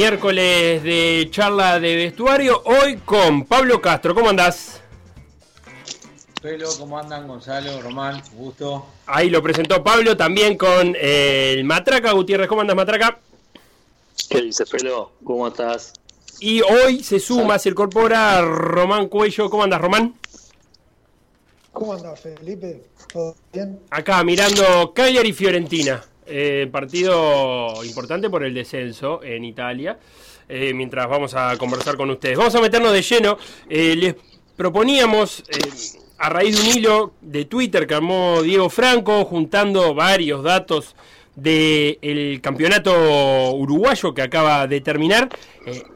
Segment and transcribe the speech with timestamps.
[0.00, 4.14] Miércoles de charla de vestuario, hoy con Pablo Castro.
[4.14, 4.80] ¿Cómo andás?
[6.40, 7.28] Pelo, ¿cómo andan?
[7.28, 8.86] Gonzalo, Román, gusto.
[9.04, 12.48] Ahí lo presentó Pablo también con el Matraca Gutiérrez.
[12.48, 13.18] ¿Cómo andas, Matraca?
[14.30, 15.12] ¿Qué dice, Pelo?
[15.22, 15.92] ¿Cómo estás?
[16.38, 19.50] Y hoy se suma, se incorpora Román Cuello.
[19.50, 20.14] ¿Cómo andas, Román?
[21.72, 22.84] ¿Cómo andas, Felipe?
[23.12, 23.78] ¿Todo bien?
[23.90, 26.02] Acá mirando Cagliari y Fiorentina.
[26.26, 29.98] Eh, partido importante por el descenso en Italia.
[30.48, 32.36] Eh, mientras vamos a conversar con ustedes.
[32.36, 33.38] Vamos a meternos de lleno.
[33.68, 34.14] Eh, les
[34.56, 35.44] proponíamos,
[36.18, 40.94] a raíz de un hilo de Twitter que armó Diego Franco, juntando varios datos
[41.34, 45.30] del campeonato uruguayo que acaba de terminar,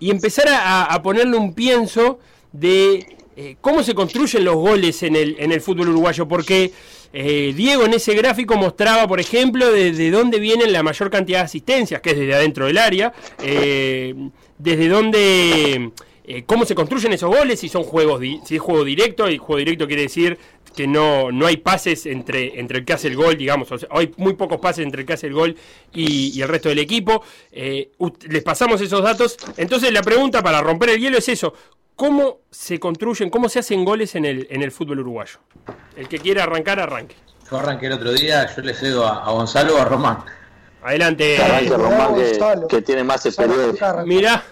[0.01, 2.19] y empezar a, ponerle un pienso
[2.53, 3.19] de
[3.61, 6.73] cómo se construyen los goles en el, fútbol uruguayo, porque
[7.17, 11.45] eh, Diego en ese gráfico mostraba, por ejemplo, desde dónde vienen la mayor cantidad de
[11.45, 14.13] asistencias, que es desde adentro del área, eh,
[14.59, 15.93] desde dónde,
[16.25, 19.59] eh, cómo se construyen esos goles, si son juegos, si es juego directo, y juego
[19.61, 20.37] directo quiere decir
[20.75, 24.35] que no, no hay pases entre, entre el que hace el gol, digamos, hay muy
[24.35, 25.55] pocos pases entre el que hace el gol
[25.93, 27.23] y, el resto del equipo.
[27.53, 29.37] les pasamos esos datos.
[29.57, 31.55] Entonces la pregunta para romper el hielo es eso,
[31.97, 35.39] ¿Cómo se construyen, cómo se hacen goles en el, en el fútbol uruguayo?
[35.97, 37.15] El que quiera arrancar, arranque.
[37.49, 40.19] Yo arranqué el otro día, yo le cedo a, Gonzalo o a Román.
[40.83, 41.39] Adelante.
[41.71, 42.15] Román
[42.69, 44.03] que, tiene más experiencia.
[44.05, 44.45] Mira,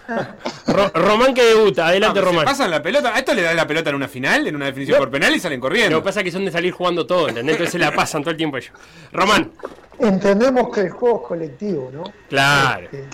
[0.95, 1.87] Román que debuta.
[1.87, 2.45] Adelante, Román.
[2.45, 3.13] pasan la pelota.
[3.13, 5.39] A esto le dan la pelota en una final, en una definición por penal y
[5.39, 5.97] salen corriendo.
[5.97, 7.53] Lo que pasa es que son de salir jugando todo, ¿entendés?
[7.53, 8.71] Entonces se la pasan todo el tiempo ellos.
[9.11, 9.51] Román.
[9.99, 12.03] Entendemos que el juego es colectivo, ¿no?
[12.29, 12.85] Claro.
[12.91, 13.05] Este,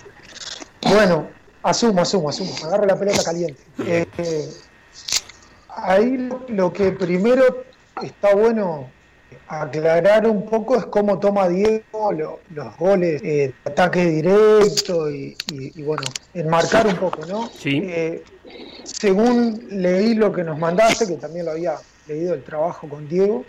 [0.84, 1.28] bueno,
[1.64, 2.53] Asumo, asumo, asumo.
[2.66, 3.62] Agarro la pelota caliente.
[3.86, 4.06] Eh,
[5.70, 7.64] ahí lo que primero
[8.02, 8.90] está bueno
[9.47, 15.36] aclarar un poco es cómo toma Diego los goles, eh, ataque directo y,
[15.84, 16.03] bueno,
[16.34, 17.50] enmarcar un poco, ¿no?
[17.50, 17.81] Sí.
[17.84, 18.24] Eh,
[18.84, 21.76] según leí lo que nos mandaste, que también lo había
[22.08, 23.44] leído el trabajo con Diego,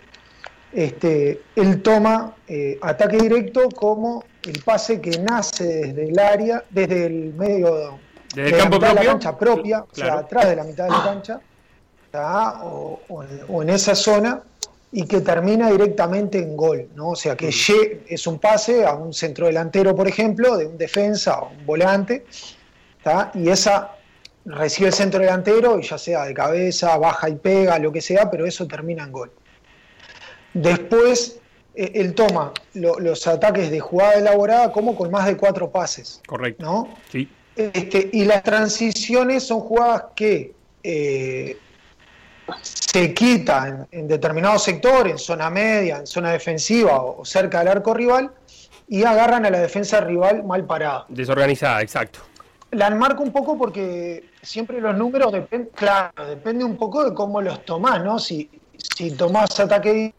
[0.73, 7.05] este, él toma eh, ataque directo como el pase que nace desde el área, desde
[7.05, 7.99] el medio
[8.33, 11.03] desde el campo de la cancha propia, o sea, atrás de la mitad de la
[11.03, 11.41] cancha,
[12.63, 12.99] o,
[13.61, 14.41] en, esa zona,
[14.91, 17.09] y que termina directamente en gol, ¿no?
[17.09, 21.39] O sea, que es un pase a un centro delantero, por ejemplo, de un defensa
[21.39, 22.25] o un volante,
[23.35, 23.95] y esa
[24.45, 28.29] recibe el centro delantero, y ya sea de cabeza, baja y pega, lo que sea,
[28.29, 29.31] pero eso termina en gol.
[30.53, 31.40] Después,
[31.75, 36.21] él toma los ataques de jugada elaborada como con más de cuatro pases.
[36.27, 36.63] Correcto.
[36.63, 36.87] ¿no?
[37.11, 37.29] Sí.
[37.55, 41.57] Este, y las transiciones son jugadas que eh,
[42.61, 47.93] se quitan en, determinado sector, en zona media, en zona defensiva o, cerca del arco
[47.93, 48.31] rival,
[48.87, 51.05] y agarran a la defensa rival mal parada.
[51.07, 52.19] Desorganizada, exacto.
[52.71, 57.41] La enmarco un poco porque siempre los números dependen, claro, depende un poco de cómo
[57.41, 58.17] los tomás, ¿no?
[58.17, 60.13] Si, si tomás ataque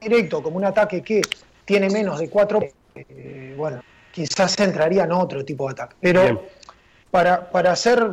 [0.00, 1.22] directo como un ataque que
[1.64, 2.60] tiene menos de cuatro,
[2.94, 3.82] eh, bueno,
[4.12, 5.96] quizás entraría en otro tipo de ataque.
[6.00, 6.46] Pero
[7.10, 8.10] para, para ser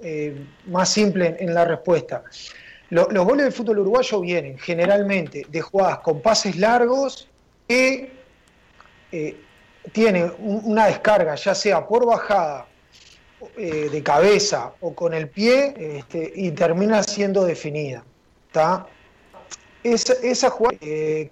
[0.00, 2.22] eh, más simple en, la respuesta,
[2.90, 7.28] los goles del fútbol uruguayo vienen generalmente de jugadas con pases largos
[7.68, 8.12] que
[9.12, 9.36] eh,
[9.92, 12.66] tienen una descarga, ya sea por bajada
[13.56, 18.04] eh, de cabeza o con el pie, este, y termina siendo definida.
[19.84, 20.76] Esa, esa jugada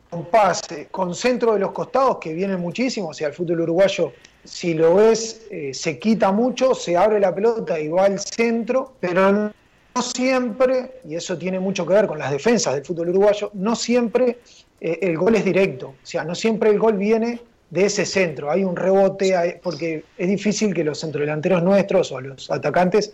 [0.09, 4.13] con pase, con centro de los costados, que vienen muchísimo, o sea, el fútbol uruguayo
[4.47, 8.93] si lo ves, eh, se quita mucho, se abre la pelota y va al centro,
[9.01, 13.51] pero no siempre, y eso tiene mucho que ver con las defensas del fútbol uruguayo,
[13.55, 14.39] no siempre
[14.81, 17.41] eh, el gol es directo, o sea, no siempre el gol viene
[17.71, 22.51] de ese centro, hay un rebote, porque es difícil que los centrodelanteros nuestros o los
[22.51, 23.13] atacantes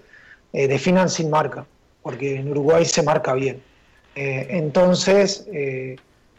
[0.52, 1.64] eh, definan sin marca,
[2.02, 3.62] porque en Uruguay se marca bien.
[4.14, 5.46] Entonces,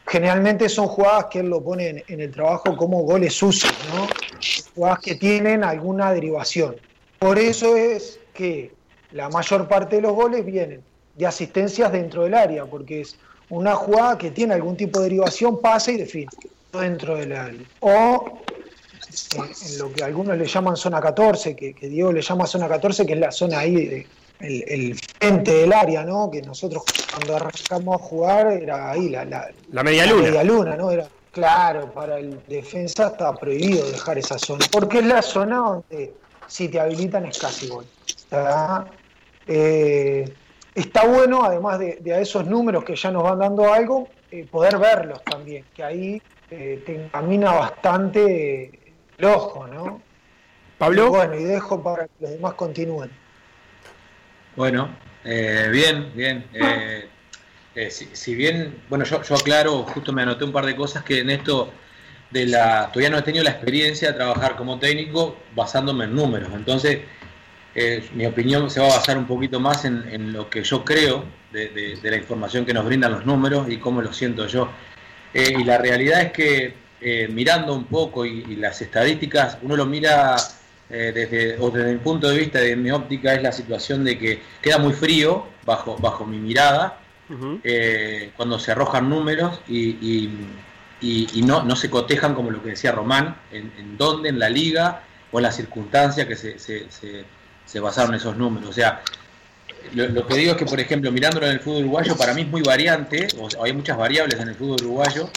[0.06, 4.08] generalmente son jugadas que él lo pone en, el trabajo como goles sucios, ¿no?
[4.76, 6.76] jugadas que tienen alguna derivación.
[7.20, 8.72] Por eso es que
[9.12, 10.84] la mayor parte de los goles vienen
[11.16, 13.18] de asistencias dentro del área, porque es
[13.50, 16.32] una jugada que tiene algún tipo de derivación, pasa y define
[16.72, 17.62] dentro del área.
[17.82, 18.40] O
[19.36, 23.14] en, lo que algunos le llaman zona 14, que, Diego le llama zona 14, que
[23.14, 24.06] es la zona ahí,
[24.44, 26.30] el, frente del área, ¿no?
[26.30, 30.24] Que nosotros cuando arrancamos a jugar era ahí, la, la, media luna.
[30.24, 30.92] media luna, ¿no?
[30.92, 36.14] Era, claro, para el defensa está prohibido dejar esa zona, porque es la zona donde
[36.48, 37.86] si te habilitan es casi gol.
[38.08, 38.88] Está,
[39.48, 40.32] eh,
[40.76, 45.24] está bueno, además de, esos números que ya nos van dando algo, eh, poder verlos
[45.24, 50.02] también, que ahí eh, te encamina bastante el ojo, ¿no?
[50.78, 51.10] Pablo.
[51.10, 53.23] bueno, y dejo para que los demás continúen.
[54.56, 54.90] Bueno,
[55.24, 56.46] eh, bien, bien.
[56.54, 57.08] Eh,
[57.76, 61.20] eh, si, bien, bueno, yo, yo aclaro, justo me anoté un par de cosas que
[61.22, 61.72] en esto
[62.30, 66.50] de la, todavía no he tenido la experiencia de trabajar como técnico basándome en números.
[66.54, 67.00] Entonces,
[68.14, 71.98] mi opinión se va a basar un poquito más en, lo que yo creo de,
[72.04, 74.70] la información que nos brindan los números y cómo lo siento yo.
[75.34, 76.76] y la realidad es que
[77.30, 80.36] mirando un poco y, las estadísticas, uno lo mira
[80.96, 84.20] eh, desde, o desde mi punto de vista, de mi óptica, es la situación de
[84.20, 87.00] que queda muy frío bajo, bajo mi mirada
[87.64, 90.30] eh, cuando se arrojan números y,
[91.42, 95.02] no, no se cotejan como lo que decía Román, en, dónde, en la liga
[95.32, 98.70] o en las circunstancias que se, se, basaron esos números.
[98.70, 99.02] O sea,
[99.96, 102.48] lo, que digo es que, por ejemplo, mirándolo en el fútbol uruguayo, para mí es
[102.50, 105.28] muy variante, o, hay muchas variables en el fútbol uruguayo,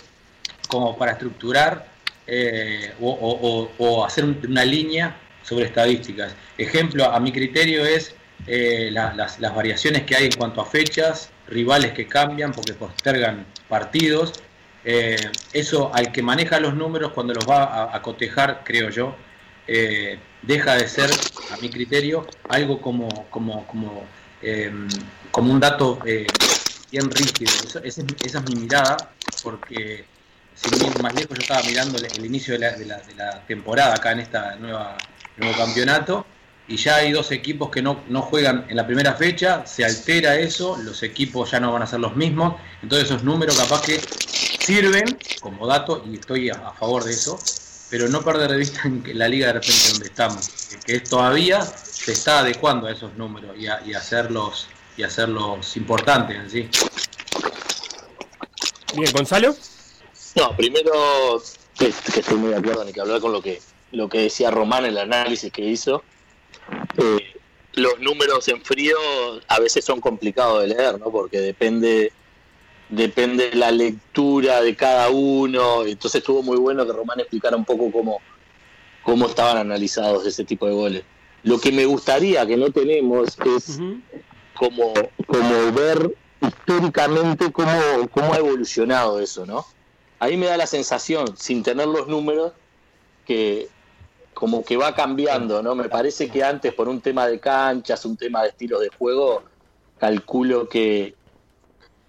[0.69, 1.87] como para estructurar
[2.27, 6.35] eh, o, hacer una línea sobre estadísticas.
[6.59, 8.15] Ejemplo, a mi criterio es
[8.47, 14.33] eh, las, variaciones que hay en cuanto a fechas, rivales que cambian porque postergan partidos.
[14.85, 15.17] Eh,
[15.53, 19.17] eso al que maneja los números cuando los va a, cotejar, creo yo,
[19.67, 21.11] eh, deja de ser,
[21.51, 24.05] a mi criterio, algo como, como, como,
[25.31, 27.53] como un dato bien rígido.
[27.83, 28.97] esa, es, mi mirada,
[29.43, 30.05] porque
[30.55, 34.97] si más lejos yo estaba mirando el, inicio de la temporada acá en esta nueva
[35.37, 36.27] nuevo campeonato
[36.69, 40.37] y ya hay dos equipos que no, no, juegan en la primera fecha, se altera
[40.37, 44.01] eso, los equipos ya no van a ser los mismos, entonces esos números capaz que
[44.01, 47.39] sirven como dato y estoy a, favor de eso,
[47.89, 50.49] pero no perder de vista en la liga de repente donde estamos,
[50.85, 54.67] que todavía se está adecuando a esos números y, a, y hacerlos
[54.97, 56.69] y hacerlos importantes en sí.
[58.97, 59.55] Bien, Gonzalo.
[60.35, 61.41] No, primero
[61.79, 63.61] que, que estoy muy de acuerdo en que hablar con lo que
[63.93, 66.03] lo que decía Román, el análisis que hizo.
[66.99, 67.35] Eh,
[67.75, 68.97] los números en frío
[69.49, 71.11] a veces son complicados de leer, ¿no?
[71.11, 72.13] Porque depende
[72.89, 75.85] depende de la lectura de cada uno.
[75.85, 78.21] Entonces estuvo muy bueno que Román explicara un poco cómo,
[79.03, 81.03] cómo estaban analizados ese tipo de goles.
[81.43, 83.79] Lo que me gustaría que no tenemos es
[84.55, 84.93] como,
[85.27, 89.65] como ver históricamente cómo, cómo ha evolucionado eso, ¿no?
[90.19, 92.53] Ahí me da la sensación, sin tener los números,
[93.27, 93.69] que
[94.37, 95.75] como que va cambiando, ¿no?
[95.75, 99.45] Me parece que antes por un tema de canchas, un tema de estilos de juego,
[99.99, 101.15] calculo que,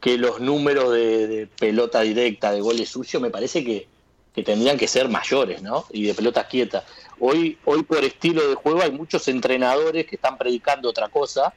[0.01, 3.87] que los números de, pelota directa, de goles sucios, me parece que,
[4.35, 5.85] que, tendrían que ser mayores, ¿no?
[5.89, 6.83] Y de pelotas quietas.
[7.17, 11.53] Hoy, hoy por estilo de juego hay muchos entrenadores que están predicando otra cosa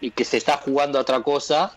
[0.00, 1.76] y que se está jugando otra cosa,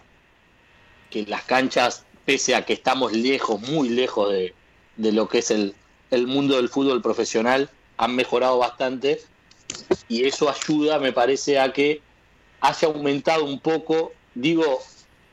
[1.10, 4.53] que las canchas, pese a que estamos lejos, muy lejos de,
[4.95, 5.75] de lo que es el,
[6.10, 7.69] el mundo del fútbol profesional,
[8.01, 9.22] han mejorado bastante
[10.10, 12.01] y eso ayuda, me parece, a que
[12.60, 14.79] haya aumentado un poco, digo,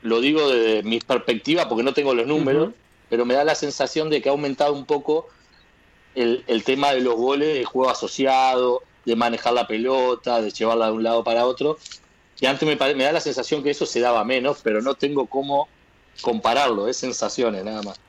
[0.03, 2.69] lo digo desde mi perspectiva porque no tengo los números,
[3.09, 5.27] pero me da la sensación de que ha aumentado un poco
[6.13, 10.91] el, tema de los goles, de juego asociado, de manejar la pelota, de llevarla de
[10.91, 11.79] un lado para otro.
[12.39, 15.25] Y antes me, me da la sensación que eso se daba menos, pero no tengo
[15.25, 15.67] cómo
[16.21, 17.99] compararlo, es sensaciones nada más.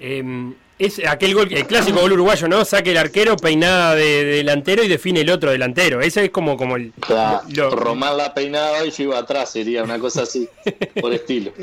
[0.00, 2.64] Em, es aquel gol, el clásico gol uruguayo, ¿no?
[2.64, 6.00] Saque el arquero, peinada de, delantero y define el otro delantero.
[6.00, 6.92] Ese es como, como el.
[7.70, 10.48] Román la peinada y yo iba atrás, sería una cosa así,
[11.00, 11.52] por estilo.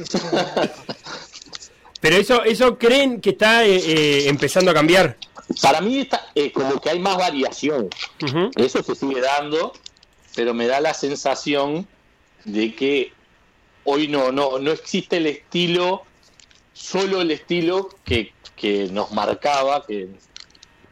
[2.01, 5.17] Pero eso, eso creen que está eh, eh, empezando a cambiar.
[5.61, 7.89] Para mí está eh, como que hay más variación.
[8.55, 9.73] Eso se sigue dando,
[10.35, 11.87] pero me da la sensación
[12.43, 13.11] de que
[13.85, 16.03] hoy no, no, no existe el estilo,
[16.75, 20.09] solo el estilo que que nos marcaba, que,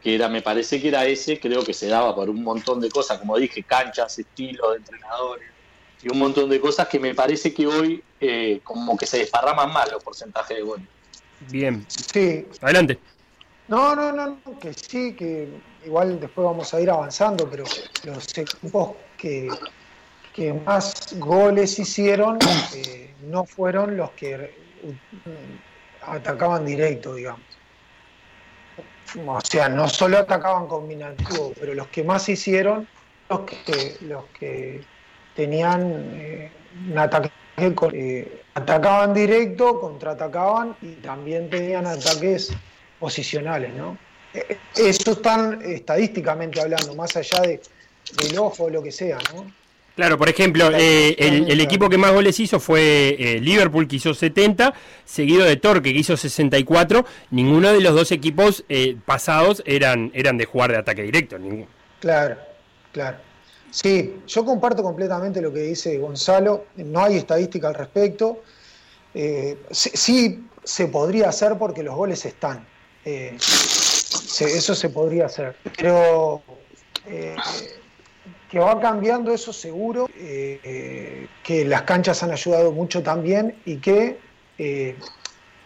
[0.04, 3.18] era, me parece que era ese, creo que se daba por un montón de cosas,
[3.18, 5.50] como dije, canchas, estilos de entrenadores
[6.02, 9.72] y un montón de cosas que me parece que hoy eh, como que se desparraman
[9.72, 10.86] mal los porcentajes de goles.
[11.48, 11.86] Bien.
[11.88, 12.46] Sí.
[12.60, 12.98] Adelante.
[13.68, 15.48] No, no, no, que sí, que
[15.86, 17.64] igual después vamos a ir avanzando, pero
[18.04, 19.48] los equipos que,
[20.34, 22.38] que más goles hicieron
[22.74, 24.52] eh, no fueron los que
[26.06, 27.42] atacaban directo, digamos.
[29.26, 32.88] O sea, no solo atacaban combinativo, pero los que más hicieron,
[33.28, 34.82] los que, los que
[35.36, 36.50] tenían eh,
[36.90, 37.30] un ataque,
[37.92, 42.52] eh, atacaban directo, contraatacaban y también tenían ataques
[42.98, 43.96] posicionales, ¿no?
[44.32, 47.60] Eh, Eso están estadísticamente hablando, más allá de,
[48.18, 49.46] del ojo o lo que sea, ¿no?
[49.96, 53.96] Claro, por ejemplo, eh, el, el equipo que más goles hizo fue eh, Liverpool, que
[53.96, 54.74] hizo 70,
[55.04, 57.06] seguido de Torque, que hizo 64.
[57.30, 61.38] Ninguno de los dos equipos eh, pasados eran, eran de jugar de ataque directo.
[61.38, 61.68] Ninguno.
[62.00, 62.36] Claro,
[62.92, 63.18] claro.
[63.70, 66.66] Sí, yo comparto completamente lo que dice Gonzalo.
[66.76, 68.42] No hay estadística al respecto.
[69.12, 72.66] Sí, sí se podría hacer porque los goles están.
[73.38, 75.54] Se- eso se podría hacer.
[75.76, 76.42] Pero
[78.54, 83.78] que va cambiando eso seguro, eh, eh, que las canchas han ayudado mucho también y
[83.78, 84.16] que
[84.58, 84.94] eh,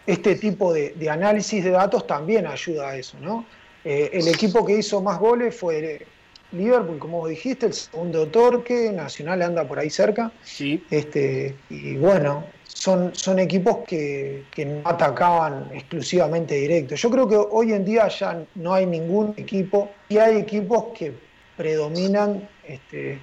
[0.07, 3.45] este tipo de, de análisis de datos también ayuda a eso, ¿no?
[3.85, 6.07] El equipo que hizo más goles fue
[6.53, 10.83] Liverpool, como vos dijiste, el segundo Torque, Nacional anda por ahí cerca, Sí.
[10.91, 16.95] este, y bueno, son, son equipos que, que no atacaban exclusivamente directo.
[16.97, 21.13] Yo creo que hoy en día ya no hay ningún equipo, y hay equipos que
[21.57, 23.19] predominan este,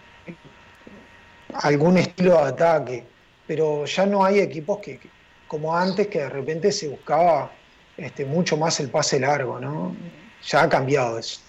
[1.54, 3.04] algún estilo de ataque,
[3.48, 5.00] pero ya no hay equipos que,
[5.48, 7.52] como antes, que de repente se buscaba
[7.96, 9.96] este, mucho más el pase largo, ¿no?
[10.48, 11.40] Ya ha cambiado eso.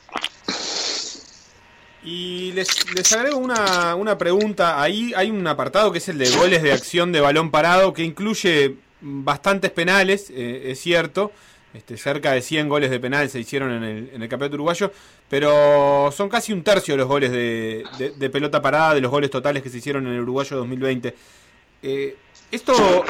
[2.03, 4.81] Y les, les agrego una, una pregunta.
[4.81, 8.05] Ahí hay un apartado que es el de goles de acción de balón parado, que
[8.05, 11.33] incluye bastantes penales, eh, es cierto.
[11.77, 14.91] Este, cerca de 100 goles de penal se hicieron en el, en el campeonato uruguayo,
[15.29, 17.85] pero son casi un tercio de los goles de,
[18.17, 21.15] de- pelota parada, de los goles totales que se hicieron en el uruguayo 2020.
[21.83, 22.17] Eh,
[22.51, 23.05] esto,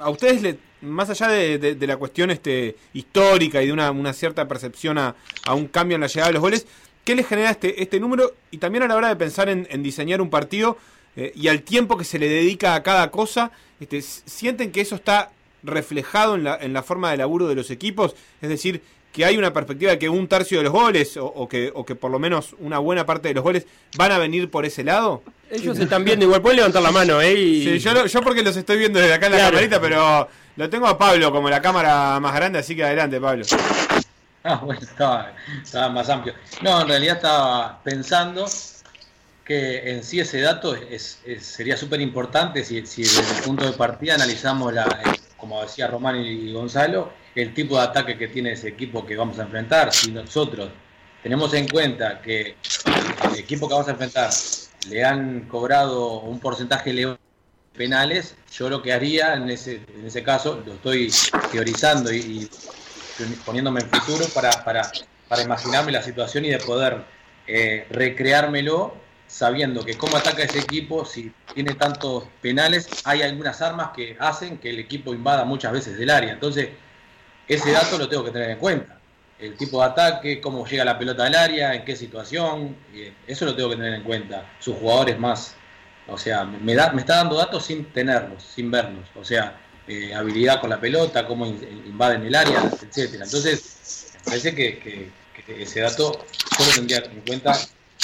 [0.00, 4.12] a ustedes, le- más allá de, de- la cuestión este, histórica y de una, una
[4.12, 5.14] cierta percepción a,
[5.46, 6.66] a un cambio en la llegada de los goles,
[7.04, 8.32] ¿qué les genera este, este número?
[8.50, 10.78] Y también a la hora de pensar en, diseñar un partido
[11.16, 14.96] eh, y al tiempo que se le dedica a cada cosa, este, ¿sienten que eso
[14.96, 15.30] está
[15.64, 18.14] reflejado en la, en la forma de laburo de los equipos?
[18.40, 21.48] Es decir, que hay una perspectiva de que un tercio de los goles, o, o
[21.48, 23.64] que, o que por lo menos una buena parte de los goles,
[23.96, 25.22] van a venir por ese lado.
[25.50, 26.42] Ellos están viendo igual.
[26.42, 27.32] Pueden levantar la mano, ¿eh?
[27.34, 29.52] Y- Sí, yo, yo porque los estoy viendo desde acá en la Claro.
[29.52, 33.44] camarita, pero lo tengo a Pablo como la cámara más grande, así que adelante, Pablo.
[34.42, 36.34] Ah, bueno, estaba, estaba más amplio.
[36.60, 38.46] No, en realidad estaba pensando
[39.44, 43.64] que en sí ese dato es, es- sería súper importante si, si desde el punto
[43.64, 44.84] de partida analizamos, la,
[45.44, 49.38] como decía Román y Gonzalo, el tipo de ataque que tiene ese equipo que vamos
[49.38, 49.92] a enfrentar.
[49.92, 50.70] Si nosotros
[51.22, 52.56] tenemos en cuenta que
[53.30, 54.30] el equipo que vamos a enfrentar
[54.88, 57.14] le han cobrado un porcentaje de
[57.76, 61.12] penales, yo lo que haría en ese, en ese caso, lo estoy
[61.52, 62.48] teorizando y, y
[63.44, 64.90] poniéndome en futuro para, para,
[65.28, 67.04] para imaginarme la situación y de poder
[67.46, 68.94] eh, recreármelo
[69.34, 74.58] sabiendo que cómo ataca ese equipo, si tiene tantos penales, hay algunas armas que hacen
[74.58, 76.32] que el equipo invada muchas veces del área.
[76.32, 76.68] Entonces,
[77.48, 78.96] ese dato lo tengo que tener en cuenta.
[79.40, 83.44] El tipo de ataque, cómo llega la pelota al área, en qué situación, eh, eso
[83.44, 84.44] lo tengo que tener en cuenta.
[84.60, 85.56] Sus jugadores más,
[86.06, 89.04] o sea, me, da, me está dando datos sin tenerlos, sin verlos.
[89.16, 93.24] O sea, eh, habilidad con la pelota, cómo in- invaden el área, etcétera.
[93.24, 95.24] Entonces, me parece que, que-
[95.60, 96.24] ese dato
[96.58, 97.52] yo lo tendría en cuenta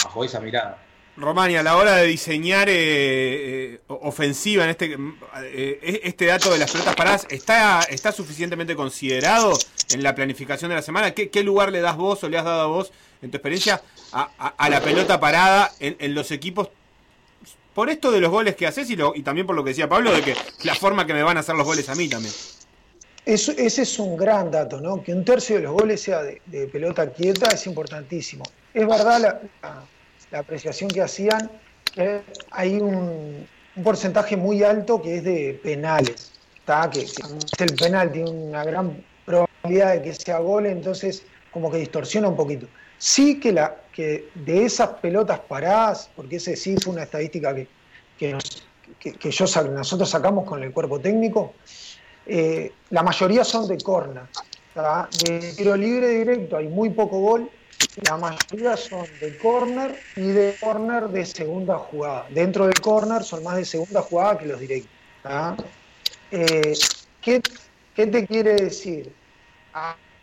[0.04, 0.76] bajo esa mirada.
[1.20, 4.96] Romani, a la hora de diseñar eh, eh, ofensiva en este
[5.44, 9.56] eh, este dato de las pelotas paradas, ¿está, ¿está suficientemente considerado
[9.92, 11.12] en la planificación de la semana?
[11.12, 14.68] ¿Qué, lugar le das vos o le has dado a vos, en tu experiencia, a,
[14.70, 16.68] la pelota parada en, los equipos?
[17.74, 20.22] Por esto de los goles que haces y, también por lo que decía Pablo, de
[20.22, 20.34] que
[20.64, 22.34] la forma que me van a hacer los goles a mí también.
[23.24, 25.02] Eso- ese es un gran dato, ¿no?
[25.02, 28.44] Que un tercio de los goles sea de, pelota quieta es importantísimo.
[28.74, 29.20] Es verdad
[29.62, 29.84] la-
[30.30, 31.50] la apreciación que hacían,
[31.94, 33.46] que hay un,
[33.82, 36.32] porcentaje muy alto que es de penales.
[36.92, 37.06] Que,
[37.56, 42.28] que el penal tiene una gran probabilidad de que sea gol, entonces como que distorsiona
[42.28, 42.66] un poquito.
[42.98, 47.66] Sí que, la, que de esas pelotas paradas, porque ese sí fue una estadística que,
[48.18, 48.62] que, nos-
[49.00, 51.54] que- yo, nosotros sacamos con el cuerpo técnico,
[52.26, 54.24] eh, la mayoría son de corner.
[54.74, 55.08] ¿tá?
[55.24, 57.50] De tiro libre directo hay muy poco gol.
[58.08, 62.26] La mayoría son de corner y de corner de segunda jugada.
[62.30, 64.90] Dentro del corner son más de segunda jugada que los directos.
[65.22, 65.56] ¿tá?
[66.30, 66.74] Eh,
[67.20, 67.40] ¿qué,
[67.94, 69.12] te quiere decir?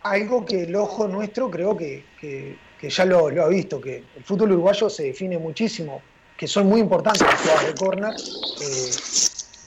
[0.02, 2.58] Algo que el ojo nuestro creo que, que-
[2.90, 6.02] ya lo, lo ha visto, que el fútbol uruguayo se define muchísimo
[6.38, 8.14] que son muy importantes las jugadas de corner
[8.62, 8.92] eh,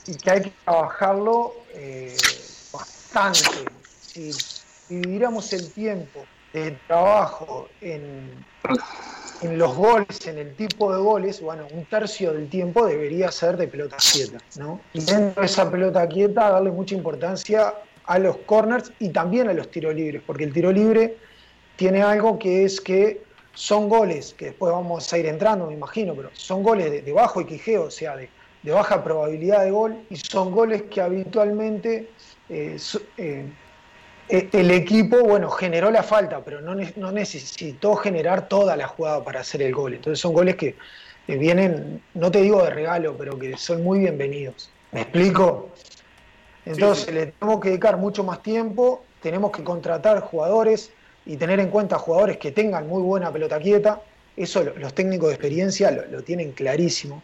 [0.07, 2.15] y que hay que trabajarlo eh,
[2.71, 3.65] bastante.
[4.01, 4.31] Si
[4.87, 8.45] dividiéramos el tiempo de trabajo en,
[9.41, 13.67] los goles, en el tipo de goles, bueno, un tercio del tiempo debería ser de
[13.67, 14.81] pelota quieta, ¿no?
[14.93, 17.73] Y dentro de esa pelota quieta darle mucha importancia
[18.05, 21.17] a los corners y también a los tiros libres, porque el tiro libre
[21.75, 26.13] tiene algo que es que son goles, que después vamos a ir entrando, me imagino,
[26.13, 28.29] pero son goles de, bajo equijeo, o sea, de,
[28.63, 32.09] baja probabilidad de gol, y son goles que habitualmente
[32.49, 32.77] eh,
[33.17, 33.45] eh,
[34.29, 39.41] el equipo, bueno, generó la falta, pero no, no, necesitó generar toda la jugada para
[39.41, 39.93] hacer el gol.
[39.93, 40.75] Entonces son goles que
[41.27, 44.69] vienen, no te digo de regalo, pero que son muy bienvenidos.
[44.91, 45.69] ¿Me explico?
[46.65, 50.91] Entonces le tenemos que dedicar mucho más tiempo, tenemos que contratar jugadores
[51.25, 54.01] y tener en cuenta jugadores que tengan muy buena pelota quieta.
[54.37, 57.21] Eso los técnicos de experiencia lo, tienen clarísimo.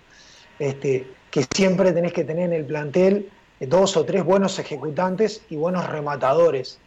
[0.60, 5.56] Este, que siempre tenés que tener en el plantel dos o tres buenos ejecutantes y
[5.56, 6.80] buenos rematadores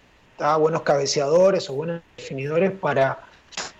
[0.58, 3.20] buenos cabeceadores o buenos definidores para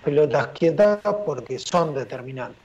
[0.05, 2.59] pelotas quietas porque son determinantes.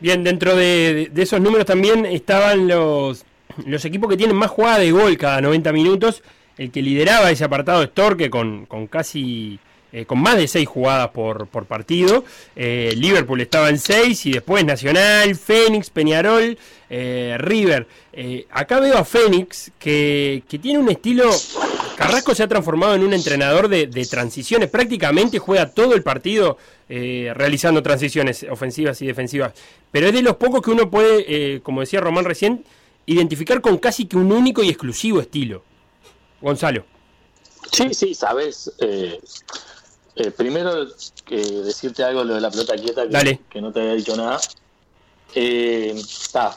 [0.00, 3.24] Bien, dentro de, esos números también estaban los,
[3.66, 6.22] los equipos que tienen más jugada de gol cada 90 minutos.
[6.56, 9.58] El que lideraba ese apartado es Torque con, con casi
[9.90, 12.24] eh, con más de 6 jugadas por, por partido.
[12.54, 16.58] Eh, Liverpool estaba en 6 y después Nacional, Fénix, Peñarol,
[16.90, 17.86] eh, River.
[18.50, 21.30] acá veo a Fénix que, que, tiene un estilo...
[21.96, 24.70] Carrasco se ha transformado en un entrenador de, transiciones.
[24.70, 26.56] Prácticamente juega todo el partido
[26.88, 29.52] realizando transiciones ofensivas y defensivas.
[29.90, 32.64] Pero es de los pocos que uno puede, como decía Román recién,
[33.04, 35.64] identificar con casi que un único y exclusivo estilo.
[36.40, 36.84] Gonzalo.
[37.72, 38.70] Sí, sí, sabes.
[40.36, 40.86] Primero,
[41.26, 43.08] decirte algo lo de la pelota quieta,
[43.48, 44.40] que, no te había dicho nada.
[45.34, 45.94] Eh,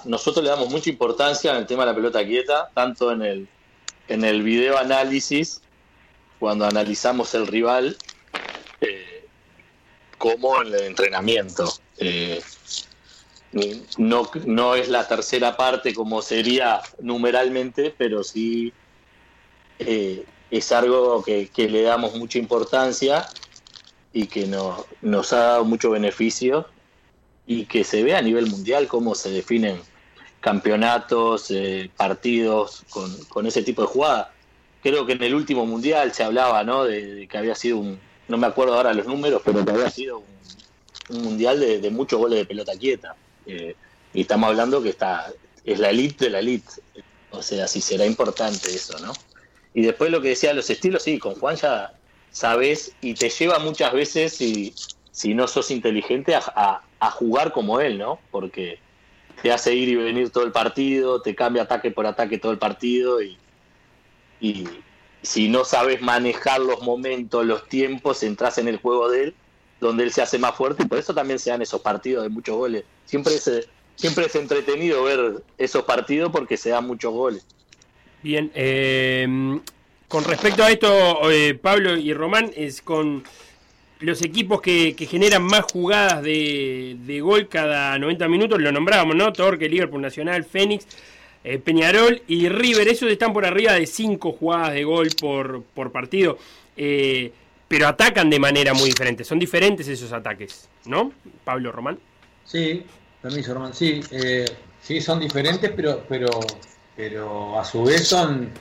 [0.06, 3.48] nosotros le damos mucha importancia en el tema de la pelota quieta, tanto en el,
[4.08, 5.62] en el video análisis,
[6.40, 7.98] cuando analizamos el rival,
[8.80, 9.28] eh,
[10.18, 11.72] como en el entrenamiento.
[13.98, 18.74] no, no es la tercera parte como sería numeralmente, pero sí
[19.78, 23.28] es algo que, que, le damos mucha importancia
[24.14, 26.68] y que nos, ha dado mucho beneficio
[27.46, 29.80] y que se ve a nivel mundial cómo se definen
[30.40, 32.84] campeonatos, eh, partidos
[33.30, 34.34] con, ese tipo de jugada.
[34.82, 36.84] Creo que en el último mundial se hablaba ¿no?
[36.84, 40.24] de, que había sido un, no me acuerdo ahora los números, pero que había sido
[41.10, 43.16] un, mundial de, muchos goles de pelota quieta.
[43.46, 43.76] Eh,
[44.14, 45.32] y estamos hablando que está
[45.64, 46.72] es la elite de la elite.
[47.32, 49.14] O sea, si será importante eso, ¿no?
[49.74, 51.94] Y después lo que decía los estilos, sí, con Juan ya
[52.32, 54.74] sabes y te lleva muchas veces, si,
[55.12, 56.82] si no sos inteligente, a,
[57.14, 58.20] jugar como él, ¿no?
[58.32, 58.80] Porque
[59.42, 62.58] te hace ir y venir todo el partido, te cambia ataque por ataque todo el
[62.58, 63.38] partido y,
[64.40, 64.68] y
[65.22, 69.36] si no sabes manejar los momentos, los tiempos, entras en el juego de él,
[69.80, 72.30] donde él se hace más fuerte y por eso también se dan esos partidos de
[72.30, 72.84] muchos goles.
[73.06, 77.46] Siempre es, siempre es entretenido ver esos partidos porque se dan muchos goles.
[78.22, 79.28] Bien, eh,
[80.12, 83.24] con respecto a esto, eh, Pablo y Román, es con
[84.02, 89.32] los equipos que, generan más jugadas de, gol cada 90 minutos, lo nombrábamos, ¿no?
[89.32, 90.86] Torque, Liverpool Nacional, Fénix,
[91.46, 96.38] eh, Peñarol y River, esos están por arriba de 5 jugadas de gol por, partido,
[96.76, 97.32] eh,
[97.70, 101.14] pero atacan de manera muy diferente, son diferentes esos ataques, ¿no?
[101.46, 101.98] Pablo, Román.
[102.44, 102.84] Sí,
[103.22, 104.02] permiso, Román, sí,
[104.82, 106.28] sí, son diferentes, pero, pero,
[106.96, 108.52] pero a su vez son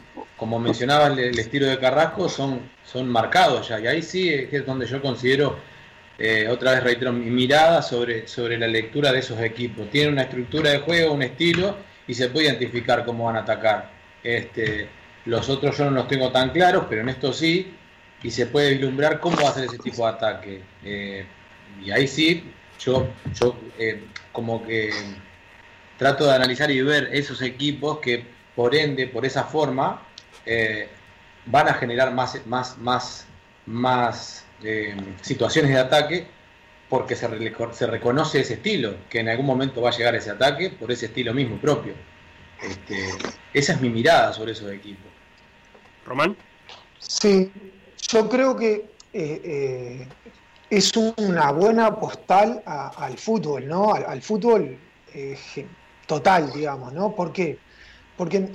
[0.40, 3.78] como mencionaba el, estilo de Carrasco, son, son marcados ya.
[3.78, 5.58] Y ahí sí es donde yo considero,
[6.18, 9.90] eh, otra vez reitero, mi mirada sobre, sobre la lectura de esos equipos.
[9.90, 11.76] Tienen una estructura de juego, un estilo,
[12.08, 13.90] y se puede identificar cómo van a atacar.
[14.24, 14.88] Este,
[15.26, 17.74] los otros yo no los tengo tan claros, pero en esto sí,
[18.22, 20.62] y se puede vislumbrar cómo va a ser ese tipo de ataque.
[20.82, 21.26] Eh,
[21.84, 23.06] y ahí sí, yo,
[23.38, 24.90] yo eh, como que
[26.00, 28.24] trato de analizar y ver esos equipos que
[28.56, 30.00] por ende, por esa forma,
[30.46, 30.88] eh,
[31.44, 33.26] van a generar más, más, más,
[33.66, 36.26] más eh, situaciones de ataque
[36.88, 37.28] porque se,
[37.72, 41.04] se, reconoce ese estilo, que en algún momento va a llegar ese ataque por ese
[41.04, 41.92] estilo mismo propio.
[42.62, 42.96] Este,
[43.52, 45.12] esa es mi mirada sobre esos equipos.
[46.06, 46.34] Román.
[46.98, 47.52] Sí,
[48.08, 50.08] yo creo que eh,
[50.70, 53.92] es una buena postal al fútbol, ¿no?
[53.92, 54.78] Al, fútbol
[56.10, 57.14] total, digamos, ¿no?
[57.14, 57.56] ¿Por qué?
[58.16, 58.48] Porque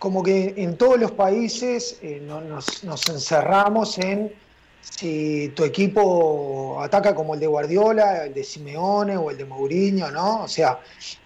[0.00, 4.32] como que en todos los países eh, nos, encerramos en
[4.80, 10.10] si tu equipo ataca como el de Guardiola, el de Simeone o el de Mourinho,
[10.10, 10.42] ¿no?
[10.42, 10.80] O sea,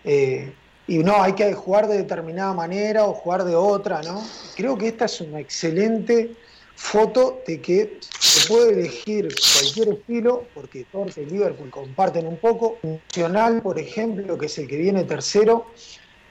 [0.05, 0.53] eh,
[0.87, 4.23] y no, hay que jugar de determinada manera o jugar de otra, ¿no?
[4.57, 6.37] Creo que esta es una excelente
[6.81, 12.79] foto de que se puede elegir cualquier estilo, porque Torque y Liverpool comparten un poco.
[12.83, 15.66] Nacional, por ejemplo, que es el que viene tercero,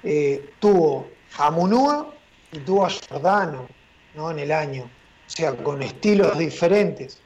[0.03, 1.07] eh, tuvo
[1.38, 2.13] a Munúa
[2.51, 3.67] y tuvo a Giordano
[4.15, 4.31] ¿no?
[4.31, 7.19] en el año, o sea, con estilos diferentes.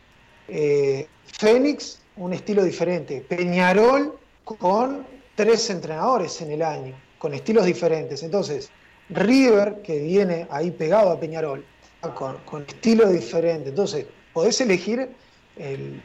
[0.49, 3.21] Eh, Fénix, un estilo diferente.
[3.21, 8.21] Peñarol con tres entrenadores en el año, con estilos diferentes.
[8.21, 8.69] Entonces,
[9.09, 11.65] River, que viene ahí pegado a Peñarol,
[12.11, 13.69] con, con estilos diferentes.
[13.69, 15.09] Entonces, podés elegir
[15.55, 16.01] el,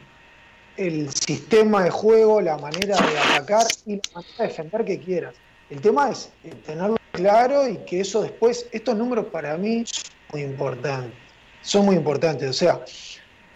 [0.76, 5.34] el sistema de juego, la manera de atacar y la manera de defender que quieras.
[5.70, 6.30] El tema es
[6.64, 11.12] tenerlo claro y que eso después, estos números para mí son muy importantes.
[11.62, 12.48] Son muy importantes.
[12.48, 12.80] O sea,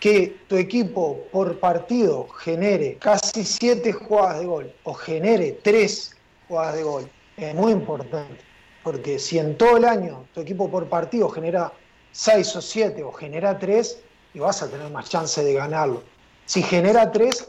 [0.00, 6.16] que tu equipo por partido genere casi siete jugadas de gol o genere tres
[6.48, 8.38] jugadas de gol es muy importante.
[8.82, 11.72] Porque si en todo el año tu equipo por partido genera
[12.12, 13.98] seis o siete o genera tres,
[14.34, 16.02] y vas a tener más chance de ganarlo.
[16.46, 17.48] Si genera tres,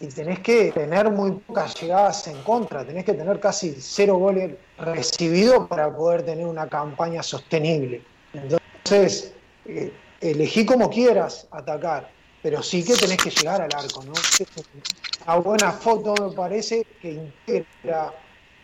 [0.00, 4.56] y tenés que tener muy pocas llegadas en contra, tenés que tener casi cero goles
[4.78, 8.02] recibidos para poder tener una campaña sostenible.
[8.32, 9.32] Entonces,
[9.64, 12.10] eh, elegí como quieras atacar,
[12.42, 14.12] pero sí que tenés que llegar al arco, ¿no?
[15.24, 18.12] Una buena foto me parece que integra,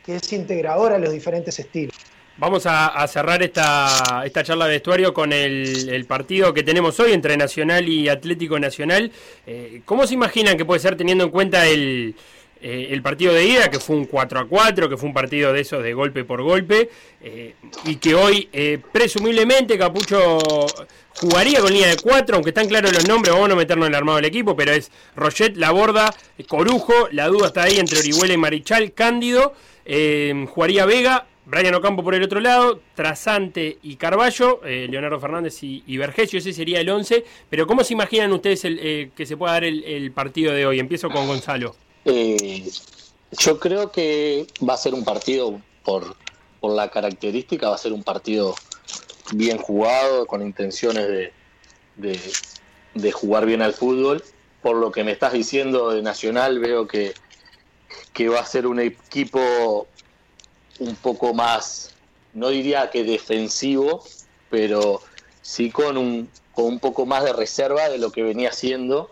[0.05, 1.95] que es integradora a los diferentes estilos.
[2.39, 7.37] Vamos a, cerrar esta, esta charla de vestuario con el, partido que tenemos hoy entre
[7.37, 9.11] Nacional y Atlético Nacional.
[9.45, 12.15] Eh, ¿Cómo se imaginan que puede ser teniendo en cuenta el,
[12.63, 15.53] eh, el partido de ida, que fue un 4 a 4, que fue un partido
[15.53, 16.89] de esos de golpe por golpe,
[17.21, 18.49] eh, y que hoy
[18.93, 20.39] presumiblemente Capucho
[21.17, 23.95] jugaría con línea de 4, aunque están claros los nombres, vamos a no meternos en
[23.95, 26.15] el armado del equipo, pero es Roget, Laborda,
[26.47, 29.55] Corujo, la duda está ahí entre Orihuela y Marichal, Cándido,
[30.47, 35.83] jugaría Vega, Brian Ocampo por el otro lado, Trasante y Carballo, eh, Leonardo Fernández y,
[35.87, 37.25] y, Vergesio, ese sería el 11.
[37.49, 40.79] Pero ¿cómo se imaginan ustedes eh, que se pueda dar el, partido de hoy?
[40.79, 41.75] Empiezo con Gonzalo.
[42.05, 42.69] Eh,
[43.39, 46.17] yo creo que va a ser un partido, por,
[46.61, 48.55] la característica, va a ser un partido
[49.33, 51.33] bien jugado, con intenciones
[51.97, 54.23] de, jugar bien al fútbol.
[54.61, 57.15] Por lo que me estás diciendo de Nacional, veo que
[58.29, 59.87] va a ser un equipo
[60.79, 61.95] un poco más,
[62.35, 64.05] no diría que defensivo,
[64.51, 65.01] pero
[65.43, 69.11] sí con un, con un poco más de reserva de lo que venía haciendo.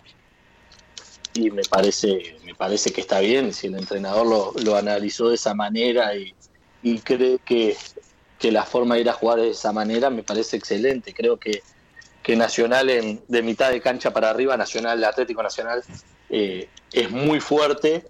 [1.35, 5.35] Y me parece, me parece que está bien si el entrenador lo, lo analizó de
[5.35, 6.35] esa manera y,
[6.83, 7.76] y cree que,
[8.38, 11.12] que, la forma de ir a jugar de esa manera me parece excelente.
[11.12, 11.62] Creo que,
[12.22, 12.87] que Nacional
[13.29, 15.85] de mitad de cancha para arriba, Nacional, Atlético Nacional,
[16.31, 18.07] eh, es muy fuerte.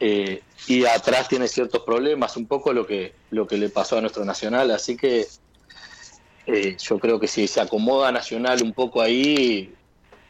[0.00, 4.00] Eh, y atrás tiene ciertos problemas, un poco lo que, lo que le pasó a
[4.00, 5.26] nuestro Nacional, así que
[6.46, 9.74] eh, yo creo que si se acomoda Nacional un poco ahí,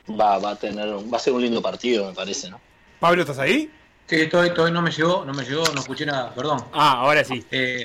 [0.08, 2.60] va, va a tener, va a ser un lindo partido, me parece, ¿no?
[3.00, 3.70] Pablo, ¿estás ahí?
[4.06, 6.62] Sí, estoy, estoy, no me llegó, no me llegó, no escuché nada, perdón.
[6.72, 7.44] Ah, ahora sí.
[7.50, 7.84] Eh,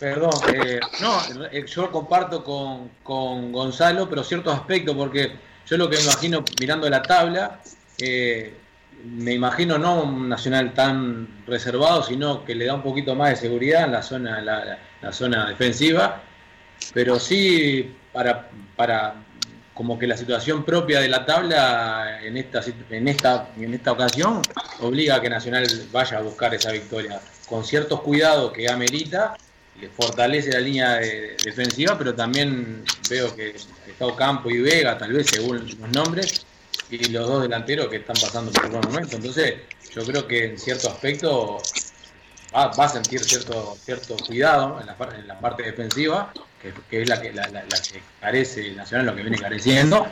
[0.00, 1.20] perdón, eh, no,
[1.64, 5.36] yo comparto con, con Gonzalo, pero ciertos aspectos, porque
[5.66, 7.60] yo lo que me imagino mirando la tabla,
[7.98, 8.56] eh,
[9.04, 13.36] me imagino no un Nacional tan reservado, sino que le da un poquito más de
[13.36, 16.22] seguridad en la zona, la, zona defensiva,
[16.92, 19.14] pero sí para, para
[19.74, 24.40] como que la situación propia de la tabla en esta, en esta, en esta ocasión
[24.80, 29.36] obliga a que Nacional vaya a buscar esa victoria con ciertos cuidados que amerita,
[29.80, 35.26] le fortalece la línea defensiva, pero también veo que Estado Campo y Vega, tal vez
[35.26, 36.46] según los nombres,
[36.90, 39.16] y los dos delanteros que están pasando por un buen momento.
[39.16, 39.54] Entonces,
[39.94, 41.58] yo creo que en cierto aspecto
[42.54, 47.20] va, a sentir cierto cierto cuidado en la, en la parte defensiva, que, es la
[47.20, 50.06] que, la, que carece el Nacional, lo que viene careciendo,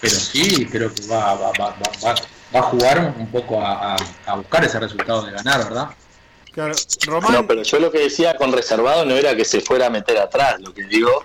[0.00, 2.14] pero sí creo que va, va, va, va,
[2.54, 5.88] va a jugar un poco a, a, buscar ese resultado de ganar, ¿verdad?
[6.52, 6.74] Claro,
[7.06, 7.32] Román...
[7.32, 10.18] No, pero yo lo que decía con reservado no era que se fuera a meter
[10.18, 11.24] atrás, lo que digo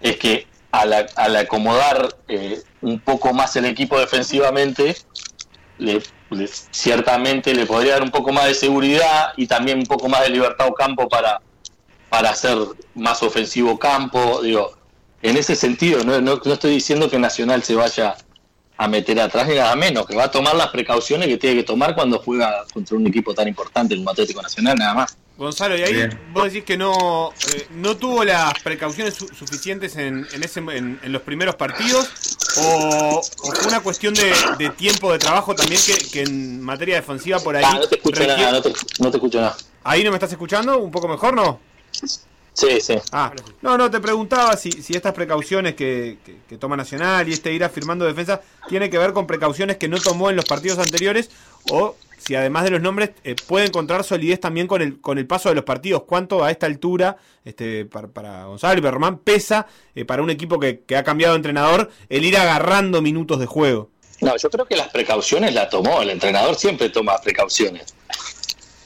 [0.00, 4.96] es que al, acomodar eh, un poco más el equipo defensivamente,
[5.78, 6.02] le,
[6.70, 10.30] ciertamente le podría dar un poco más de seguridad y también un poco más de
[10.30, 11.40] libertad o campo para,
[12.08, 12.56] para hacer
[12.94, 14.40] más ofensivo campo.
[14.42, 14.76] Digo,
[15.22, 18.16] en ese sentido, no, no, no estoy diciendo que Nacional se vaya
[18.76, 21.62] a meter atrás ni nada menos, que va a tomar las precauciones que tiene que
[21.62, 25.16] tomar cuando juega contra un equipo tan importante como Atlético Nacional, nada más.
[25.36, 30.42] Gonzalo, y ahí vos decís que no, eh, no tuvo las precauciones suficientes en, en,
[30.44, 32.08] ese, en, los primeros partidos,
[32.58, 36.94] o, o fue una cuestión de, de tiempo de trabajo también que, que en materia
[36.96, 37.64] defensiva por ahí.
[37.66, 39.56] Ah, no te escucho requiere- nada, no te, no te escucho nada.
[39.82, 40.78] ¿Ahí no me estás escuchando?
[40.78, 41.58] ¿Un poco mejor, no?
[42.54, 42.94] Sí, sí.
[43.10, 47.32] Ah, no, no, te preguntaba si, si estas precauciones que, que- que toma Nacional y
[47.32, 50.78] este ir afirmando defensa tiene que ver con precauciones que no tomó en los partidos
[50.78, 51.30] anteriores
[51.70, 55.26] o si además de los nombres eh, puede encontrar solidez también con el, con el
[55.26, 56.04] paso de los partidos.
[56.04, 60.30] ¿Cuánto a esta altura, este, para, para Gonzalo y para Román, pesa eh, para un
[60.30, 63.90] equipo que, que ha cambiado de entrenador el ir agarrando minutos de juego?
[64.20, 66.00] No, yo creo que las precauciones las tomó.
[66.00, 67.94] El entrenador siempre toma precauciones.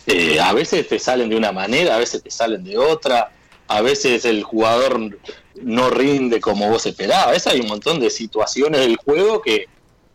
[0.07, 3.31] Eh, a veces te salen de una manera, a veces te salen de otra.
[3.69, 5.19] A veces el jugador
[5.63, 7.47] no rinde como vos esperabas.
[7.47, 9.67] hay un montón de situaciones del juego que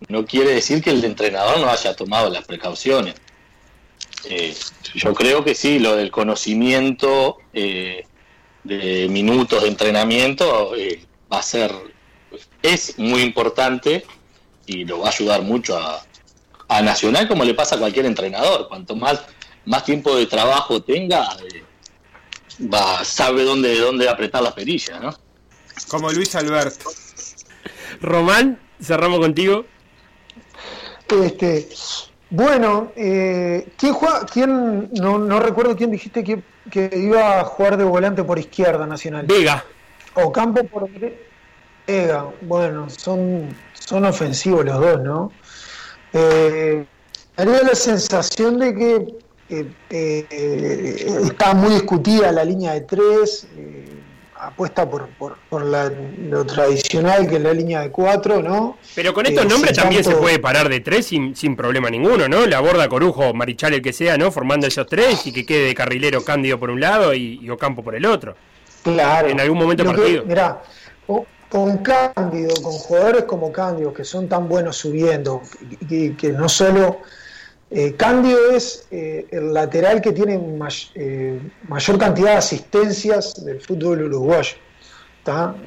[0.09, 3.15] no quiere decir que el entrenador no haya tomado las precauciones.
[4.25, 4.53] Eh,
[4.95, 8.03] yo creo que sí, lo del conocimiento eh,
[8.63, 11.71] de minutos de entrenamiento eh, va a ser,
[12.61, 14.05] es muy importante
[14.65, 16.03] y lo va a ayudar mucho a,
[16.67, 18.67] a Nacional como le pasa a cualquier entrenador.
[18.67, 19.21] Cuanto más,
[19.65, 21.63] más tiempo de trabajo tenga, eh,
[22.61, 25.13] va, sabe dónde, dónde apretar las perillas, ¿no?
[25.87, 26.89] Como Luis Alberto.
[28.01, 29.65] Román, cerramos contigo.
[31.09, 31.69] Este,
[32.29, 34.25] bueno, eh, ¿quién juega?
[34.25, 34.89] ¿Quién?
[34.93, 39.25] No, no recuerdo quién dijiste que, que iba a jugar de volante por izquierda Nacional.
[39.27, 39.63] Vega.
[40.15, 42.25] O campo por Vega.
[42.41, 45.31] Bueno, son, son ofensivos los dos, ¿no?
[46.13, 46.85] Eh,
[47.35, 49.15] daría la sensación de que
[49.49, 53.85] eh, eh, está muy discutida la línea de tres, eh,
[54.39, 58.77] apuesta por, por, por la- lo tradicional que es la línea de cuatro, ¿no?
[58.93, 62.27] Pero con estos Eh, nombres también se puede parar de tres sin, sin problema ninguno,
[62.27, 62.45] ¿no?
[62.45, 64.31] La borda Corujo, Marichal, el que sea, ¿no?
[64.31, 67.83] Formando esos tres y que quede de carrilero Cándido por un lado y, y Ocampo
[67.83, 68.35] por el otro.
[68.83, 69.29] Claro.
[69.29, 70.25] En algún momento que- partido.
[70.25, 70.61] mirá,
[71.07, 75.41] con, con Cándido, con jugadores como Cándido, que son tan buenos subiendo,
[75.89, 76.97] y que no solo.
[77.75, 80.39] Eh, Cándido es eh, el lateral que tiene
[80.95, 84.55] eh, mayor cantidad de asistencias del fútbol uruguayo.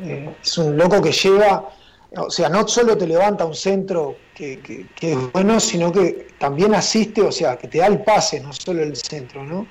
[0.03, 1.69] Eh, es un loco que lleva.
[2.17, 7.21] O sea, no solo te levanta un centro que, es bueno, sino que también asiste,
[7.21, 9.67] o sea, que te da el pase, no solo el centro, ¿no?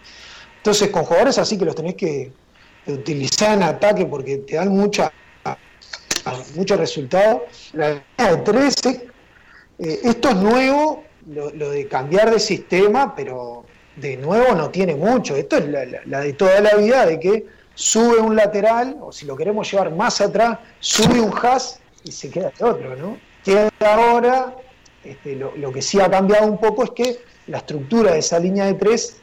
[0.58, 2.32] Entonces, con jugadores así que los tenés que
[2.88, 5.12] utilizar en ataque porque te dan mucha
[6.56, 7.42] muchos resultados.
[7.74, 9.08] La línea de 13,
[9.80, 15.36] eh, esto es nuevo, lo, de cambiar de sistema, pero de nuevo no tiene mucho.
[15.36, 15.68] Esto es
[16.06, 19.92] la, de toda la vida, de que sube un lateral, o si lo queremos llevar
[19.94, 23.18] más atrás, sube un has y se queda el otro, ¿no?
[23.44, 24.56] Queda ahora,
[25.04, 28.40] este, lo, lo que sí ha cambiado un poco es que la estructura de esa
[28.40, 29.18] línea de tres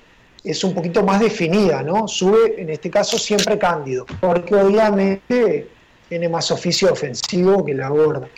[0.45, 2.09] es un poquito más definida, ¿no?
[2.09, 5.69] Sube, en este caso, siempre Cándido, porque obviamente
[6.09, 8.29] tiene más oficio ofensivo que la gorda.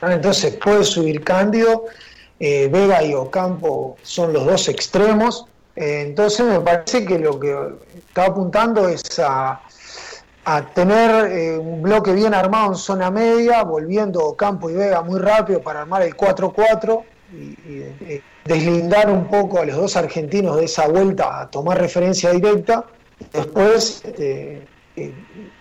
[0.00, 1.84] Ah, Entonces puede subir Cándido,
[2.42, 5.44] eh, Vega y Ocampo son los dos extremos.
[5.76, 7.54] Eh, entonces me parece que lo que
[7.98, 9.60] está apuntando es a,
[10.74, 15.60] tener eh, un bloque bien armado en zona media, volviendo Ocampo y Vega muy rápido
[15.60, 21.40] para armar el 4-4 y, deslindar un poco a los dos argentinos de esa vuelta
[21.40, 22.84] a tomar referencia directa.
[23.32, 24.66] Después este,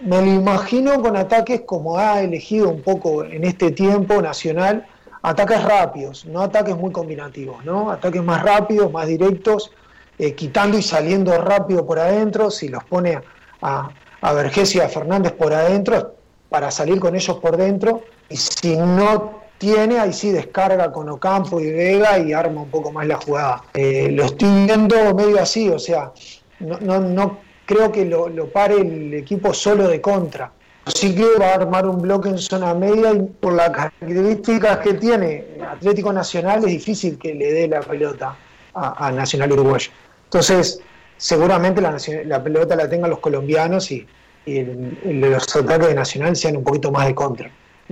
[0.01, 4.87] me lo imagino con ataques como ha elegido un poco en este tiempo Nacional,
[5.21, 7.91] ataques rápidos, no ataques muy combinativos, ¿no?
[7.91, 9.71] Ataques más rápidos, más directos,
[10.17, 13.21] eh, quitando y saliendo rápido por adentro, si los pone
[13.62, 13.89] a,
[14.21, 16.15] a Vergés y a Fernández por adentro,
[16.49, 21.60] para salir con ellos por dentro, y si no tiene, ahí sí descarga con Ocampo
[21.60, 23.63] y Vega y arma un poco más la jugada.
[23.73, 26.12] Eh, lo estoy viendo medio así, o sea,
[26.60, 30.51] no, no, no creo que lo, lo pare el equipo solo de contra.
[30.93, 34.93] Sí que va a armar un bloque en zona media y por las características que
[34.95, 38.36] tiene Atlético Nacional es difícil que le dé la pelota
[38.73, 39.91] a, Nacional Uruguayo.
[40.25, 40.82] Entonces,
[41.17, 44.06] seguramente la, la pelota la tengan los colombianos y,
[44.45, 47.52] los ataques de Nacional sean un poquito más de contra.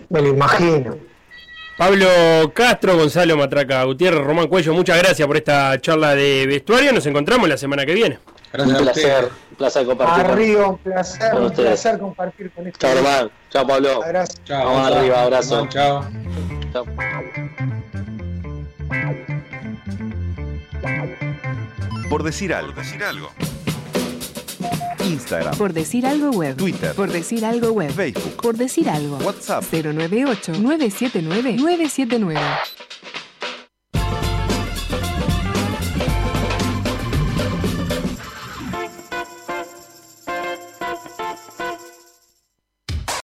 [0.10, 0.98] Me lo imagino.
[1.78, 2.08] Pablo
[2.56, 6.92] Castro, Gonzalo Matraca Gutiérrez, Román Cuello, muchas gracias por esta charla de vestuario.
[6.92, 8.18] Nos encontramos la semana que viene.
[8.54, 9.32] Gracias Un placer, ustedes.
[9.52, 10.24] un placer compartir.
[10.26, 11.68] con- Arriba, un placer, con un ustedes.
[11.82, 12.80] placer compartir con este.
[12.80, 13.30] Chao, hermano.
[13.50, 14.00] Chao, Pablo.
[14.08, 14.44] Gracias.
[14.46, 14.66] Chao.
[14.66, 15.68] Vamos arriba, abrazo.
[15.68, 16.06] Chao.
[16.74, 16.86] Chao.
[22.10, 22.74] Por decir algo.
[25.04, 26.56] Instagram, Por decir algo web.
[26.58, 26.94] Twitter.
[26.94, 27.92] Por decir algo web.
[27.92, 29.18] Facebook, Por decir algo.
[29.18, 29.64] WhatsApp.
[29.72, 32.40] 098 979 979.